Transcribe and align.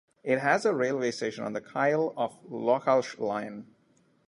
It 0.23 0.39
has 0.39 0.65
a 0.65 0.73
railway 0.73 1.11
station 1.11 1.43
on 1.43 1.53
the 1.53 1.61
Kyle 1.61 2.11
of 2.17 2.35
Lochalsh 2.49 3.19
Line. 3.19 3.67